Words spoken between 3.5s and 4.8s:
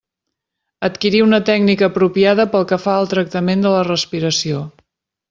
de la respiració.